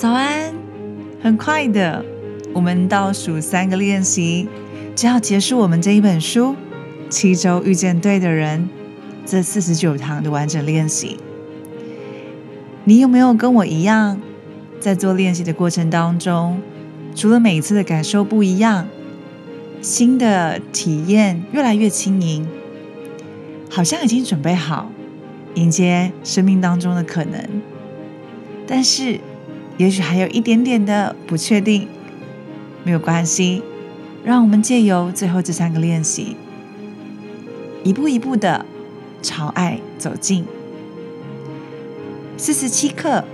[0.00, 0.54] 早安！
[1.22, 2.02] 很快的，
[2.54, 4.48] 我们倒数三个练习，
[4.96, 6.52] 就要结束我们这一本书
[7.10, 8.70] 《七周遇见对的人》
[9.30, 11.18] 这四十九堂的完整练习。
[12.84, 14.18] 你有没有跟我一样，
[14.80, 16.62] 在做练习的过程当中，
[17.14, 18.88] 除了每一次的感受不一样，
[19.82, 22.48] 新的体验越来越轻盈，
[23.68, 24.90] 好像已经准备好
[25.56, 27.46] 迎接生命当中的可能，
[28.66, 29.20] 但是
[29.80, 31.88] 也许还有一点点的不确定，
[32.84, 33.62] 没有关系，
[34.22, 36.36] 让我们借由最后这三个练习，
[37.82, 38.66] 一步一步的
[39.22, 40.44] 朝爱走近。
[42.36, 43.24] 四十七课，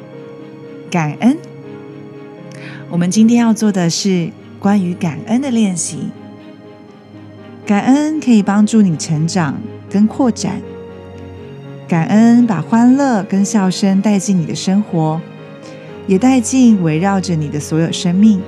[0.88, 1.36] 感恩。
[2.90, 6.10] 我们今天要做的是关于感恩的练习。
[7.66, 10.62] 感恩可以帮助你成长跟扩展。
[11.88, 15.20] 感恩把欢乐跟笑声带进你的生活，
[16.06, 18.40] 也带进围绕着你的所有生命。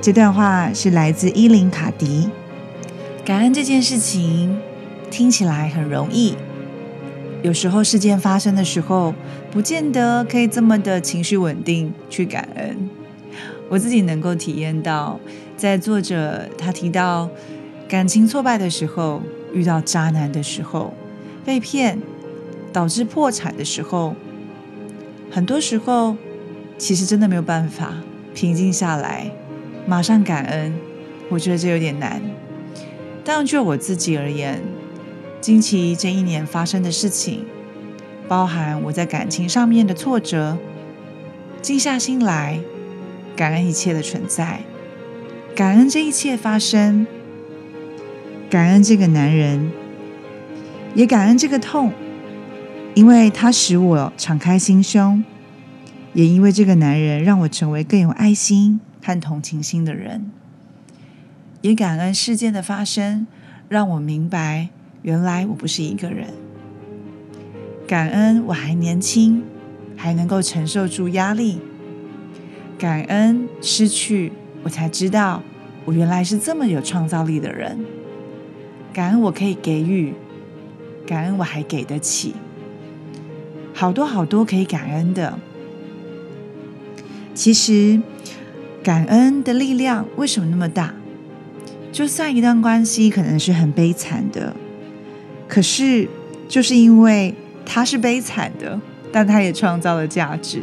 [0.00, 2.28] 这段话是来自伊琳卡迪。
[3.24, 4.58] 感恩这件事情
[5.10, 6.34] 听起来很容易。
[7.42, 9.14] 有时候事件发生的时候，
[9.50, 12.88] 不见得可以这么的情绪稳定去感恩。
[13.68, 15.18] 我自己能够体验到，
[15.56, 17.30] 在作者他提到
[17.88, 20.92] 感情挫败的时候，遇到渣男的时候，
[21.44, 21.98] 被骗
[22.72, 24.14] 导致破产的时候，
[25.30, 26.16] 很多时候
[26.82, 27.94] 其实真的没有办法
[28.34, 29.30] 平静下来，
[29.86, 30.74] 马上感恩。
[31.28, 32.20] 我觉得这有点难。
[33.22, 34.60] 但就我自己而言，
[35.40, 37.44] 近期这一年发生的事情，
[38.26, 40.58] 包含我在感情上面的挫折，
[41.62, 42.58] 静下心来，
[43.36, 44.62] 感恩一切的存在，
[45.54, 47.06] 感恩这一切发生，
[48.50, 49.70] 感恩这个男人，
[50.96, 51.92] 也感恩这个痛，
[52.94, 55.22] 因为他使我敞开心胸，
[56.14, 60.30] 也因为这个男人让我成为更有爱心和同情心的人，
[61.62, 63.26] 也感恩事件的发生，
[63.68, 64.68] 让我明白。
[65.00, 66.28] 原来我不是一个人，
[67.88, 69.42] 感恩我还年轻，
[69.96, 71.60] 还能够承受住压力。
[72.78, 75.42] 感恩失去，我才知道
[75.84, 77.84] 我原来是这么有创造力的人。
[78.92, 80.12] 感恩我可以给予，
[81.06, 82.34] 感恩我还给得起，
[83.72, 85.36] 好多好多可以感恩的。
[87.34, 88.00] 其实，
[88.82, 90.94] 感恩的力量为什么那么大？
[91.90, 94.54] 就算一段关系可能是很悲惨的。
[95.48, 96.08] 可是，
[96.48, 97.34] 就是因为
[97.64, 98.80] 他是悲惨的，
[99.12, 100.60] 但他也创造了价值。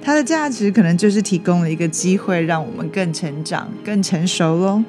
[0.00, 4.82] 他的价值可能就是提供了一个机会，让我们更成长、更成熟喽。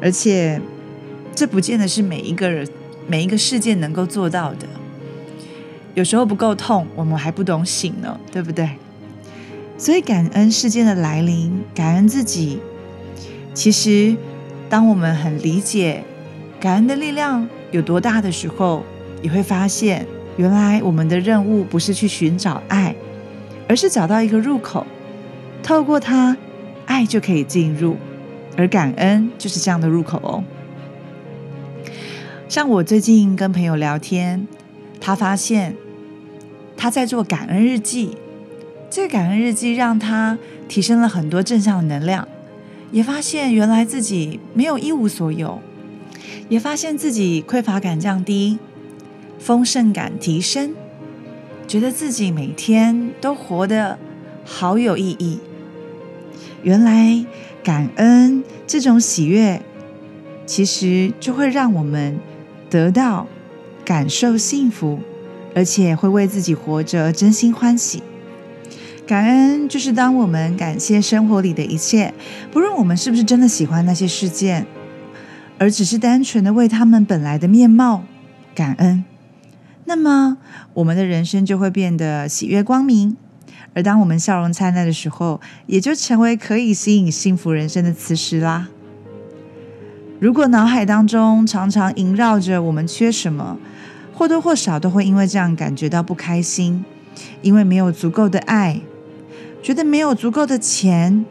[0.00, 0.60] 而且，
[1.34, 2.66] 这不见得是每一个人、
[3.06, 4.66] 每一个事件能够做到的。
[5.94, 8.70] 有时候不够痛，我们还不懂醒呢，对不对？
[9.78, 12.58] 所以，感恩事件的来临，感恩自己。
[13.54, 14.16] 其实，
[14.68, 16.02] 当我们很理解
[16.60, 17.48] 感恩的力量。
[17.70, 18.82] 有多大的时候，
[19.20, 20.06] 你会发现，
[20.38, 22.94] 原来我们的任务不是去寻找爱，
[23.68, 24.86] 而是找到一个入口，
[25.62, 26.34] 透过它，
[26.86, 27.98] 爱就可以进入，
[28.56, 30.42] 而感恩就是这样的入口哦。
[32.48, 34.48] 像我最近跟朋友聊天，
[34.98, 35.76] 他发现
[36.74, 38.16] 他在做感恩日记，
[38.90, 40.38] 这个感恩日记让他
[40.68, 42.26] 提升了很多正向的能量，
[42.90, 45.60] 也发现原来自己没有一无所有。
[46.48, 48.58] 也发现自己匮乏感降低，
[49.38, 50.74] 丰盛感提升，
[51.66, 53.98] 觉得自己每天都活得
[54.46, 55.40] 好有意义。
[56.62, 57.26] 原来
[57.62, 59.60] 感恩这种喜悦，
[60.46, 62.18] 其实就会让我们
[62.70, 63.26] 得到
[63.84, 65.00] 感受幸福，
[65.54, 68.02] 而且会为自己活着真心欢喜。
[69.08, 72.12] 感恩就是当我们感谢生活里的一切，
[72.52, 74.66] 不论我们是不是真的喜欢那些事件。
[75.58, 78.04] 而只是单纯的为他们本来的面貌
[78.54, 79.02] 感恩，
[79.86, 80.36] 那么
[80.74, 83.16] 我们的人生就会变得喜悦光明。
[83.72, 88.68] 而当我们笑容灿烂的时候，也就成为可以吸引幸福人生的磁石啦。
[90.20, 93.56] 如果脑海当中常常萦绕着我们缺什么，
[94.12, 96.84] 或多或少都会因为这样感觉到不开心，
[97.40, 98.80] 因为没有足够的爱，
[99.62, 101.24] 觉得没有足够的钱。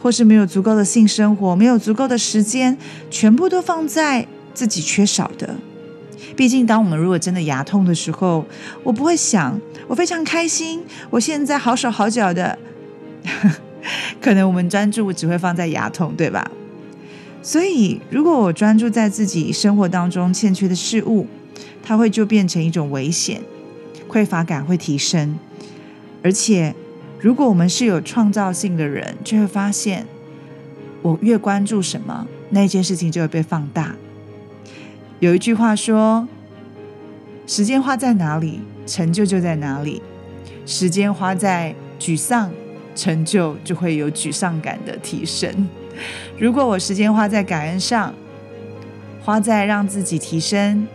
[0.00, 2.78] 或是没有足够的性生活，没有足够的时间，
[3.10, 5.56] 全部都放在自己缺少的。
[6.36, 8.46] 毕竟，当我们如果真的牙痛的时候，
[8.84, 12.56] 我不会想我非常开心，我现在好手好脚的。
[14.22, 16.48] 可能我们专注只会放在牙痛，对吧？
[17.42, 21.26] 所以，如果我专注在自己生活当中欠缺的事物，
[21.82, 23.40] 它会就变成一种危险，
[24.08, 25.36] 匮乏感会提升，
[26.22, 26.72] 而且
[27.20, 30.06] 如果我们是有创造性的人，就会发现，
[31.02, 33.96] 我越关注什么，那件事情就会被放大。
[35.18, 36.28] 有一句话说
[37.44, 40.00] ：“时间花在哪里，成就就在哪里；
[40.64, 42.52] 时间花在沮丧，
[42.94, 45.68] 成就就会有沮丧感的提升。”
[46.38, 48.14] 如果我时间花在感恩上，
[49.24, 50.86] 花在让自己提升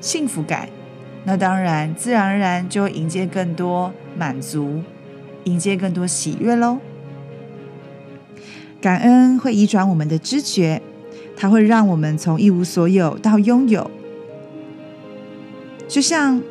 [0.00, 0.68] 幸福感，
[1.22, 4.82] 那当然自然而然就会迎接更多满足，
[5.46, 6.78] 迎接更多喜悦喽。
[8.80, 10.82] 感恩会移转我们的知觉，
[11.36, 13.90] 它会让我们从一无所有到拥有。
[15.88, 16.42] 就像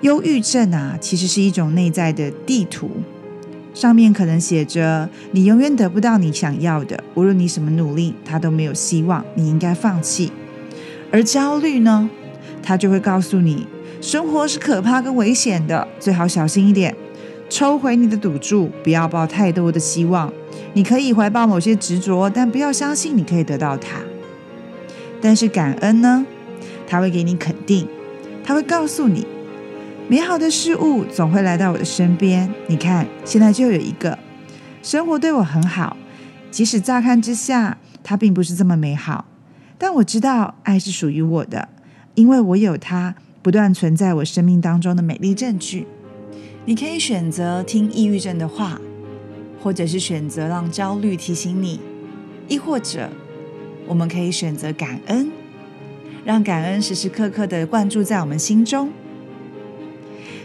[0.00, 2.90] 忧郁症啊，其实是一种内在的地图。
[3.72, 10.32] 上面可能写着：“你永远得不到你想要的，无论你什么努力，它都没有希望，你应该放弃。”
[11.12, 12.10] 而焦虑呢，
[12.62, 13.68] 它就会告诉你
[14.02, 16.96] ：“生活是可怕跟危险的，最好小心一点，
[17.50, 20.32] 抽回你的赌注，不要抱太多的希望。
[20.72, 23.98] 你可以怀抱某些执着，但不要相信你可以得到它。”
[25.20, 26.24] 但是感恩呢，
[26.86, 27.86] 它会给你肯定，
[28.44, 29.26] 它会告诉你。
[30.08, 32.48] 美好的事物总会来到我的身边。
[32.68, 34.18] 你看，现在就有一个
[34.82, 35.96] 生活对我很好，
[36.50, 39.24] 即使乍看之下它并不是这么美好，
[39.76, 41.68] 但我知道爱是属于我的，
[42.14, 45.86] 因为我有它不断存在我生命当中的美丽证据。
[46.66, 48.80] 你可以选择听抑郁症的话，
[49.62, 51.80] 或者是选择让焦虑提醒你，
[52.48, 53.08] 亦或者
[53.86, 55.32] 我们可以选择感恩，
[56.24, 58.90] 让感恩时时刻刻的灌注在我们心中。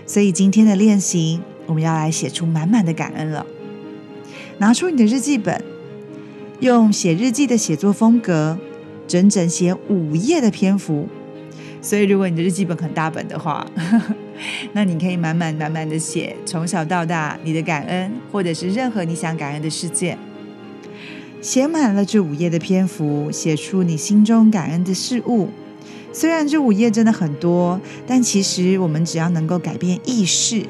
[0.07, 3.45] 所以今天的练习，我们要来写出满满的感恩了。
[4.59, 5.61] 拿出你的日记本，
[6.61, 8.57] 用写日记的写作风格，
[9.05, 11.09] 整整写五页的篇幅。
[11.81, 13.67] 所以，如果你的日记本很大本的话，
[14.73, 20.17] 那你可以满满满满的写从小到大你的感恩，或者是任何你想感恩的事件。
[21.41, 25.49] 写满了这五页的篇幅，写出你心中感恩的事物。
[26.11, 30.65] 虽然这五页真的很多，但其实我们只要能够改变意识，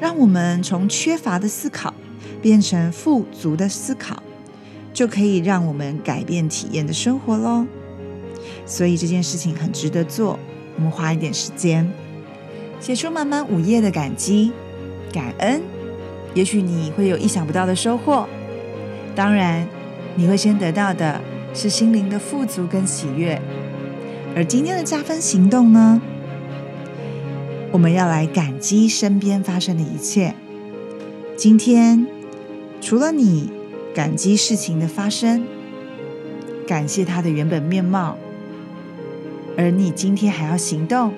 [0.00, 1.94] 让我们从缺乏的思考
[2.42, 4.22] 变成富足的思考，
[4.92, 7.66] 就可以让我们改变体验的生活喽。
[8.66, 10.38] 所以这件事情很值得做，
[10.76, 11.88] 我们花一点时间，
[12.80, 14.50] 写出满满五页的感激、
[15.12, 15.60] 感恩，
[16.34, 18.26] 也许你会有意想不到的收获。
[19.14, 19.68] 当然，
[20.16, 21.20] 你会先得到的
[21.52, 23.40] 是心灵的富足跟喜悦。
[24.34, 26.00] 而今天的加分行动呢？
[27.70, 30.34] 我们要来感激身边发生的一切。
[31.36, 32.06] 今天
[32.80, 33.50] 除了你
[33.94, 35.44] 感激事情的发生，
[36.66, 38.16] 感谢它的原本面貌，
[39.56, 41.12] 而你今天还要行动，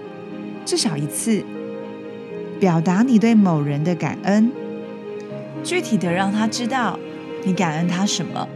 [0.64, 1.44] 至少一次，
[2.61, 4.50] 表达你对某人的感恩，
[5.62, 6.99] 具体的让他知道
[7.44, 8.49] 你感恩他什么，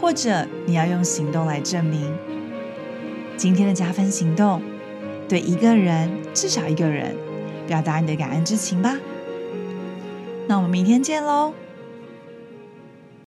[0.00, 2.12] 或者你要用行动来证明。
[3.36, 4.62] 今天的加分行动，
[5.28, 7.16] 对一个人至少一个人
[7.66, 8.96] 表达你的感恩之情吧。
[10.46, 11.52] 那我们明天见喽。